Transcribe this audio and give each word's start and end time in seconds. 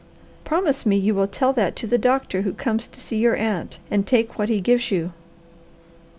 "Promise 0.45 0.83
me 0.83 0.97
you 0.97 1.13
will 1.13 1.27
tell 1.27 1.53
that 1.53 1.75
to 1.75 1.85
the 1.85 1.99
doctor 1.99 2.41
who 2.41 2.53
comes 2.53 2.87
to 2.87 2.99
see 2.99 3.17
your 3.17 3.35
aunt, 3.35 3.77
and 3.91 4.07
take 4.07 4.39
what 4.39 4.49
he 4.49 4.59
gives 4.59 4.89
you." 4.89 5.11